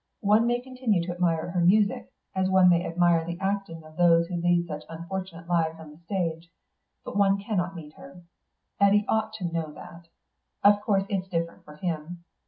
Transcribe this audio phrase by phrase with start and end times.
[0.21, 4.25] One may continue to admire her music, as one may admire the acting of those
[4.25, 6.49] who lead such unfortunate lives on the stage;
[7.05, 8.23] but one can't meet her.
[8.79, 10.07] Eddy ought to know that.
[10.63, 12.23] Of course it's different for him.